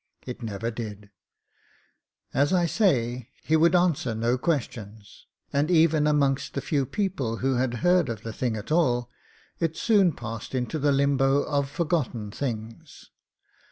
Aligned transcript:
It 0.25 0.41
never 0.41 0.71
did. 0.71 1.11
As 2.33 2.51
I 2.53 2.65
say, 2.65 3.29
he 3.43 3.55
would 3.55 3.75
answer 3.75 4.15
no 4.15 4.35
questions, 4.35 5.27
and 5.53 5.69
even 5.69 6.07
amongst 6.07 6.55
the 6.55 6.61
few 6.61 6.87
people 6.87 7.37
who 7.37 7.57
had 7.57 7.75
heard 7.85 8.09
of 8.09 8.23
the 8.23 8.33
thing 8.33 8.57
at 8.57 8.71
all, 8.71 9.11
it 9.59 9.77
soon 9.77 10.13
passed 10.13 10.55
into 10.55 10.79
the 10.79 10.91
limbo 10.91 11.43
of 11.43 11.69
forgotten 11.69 12.31
things. 12.31 13.11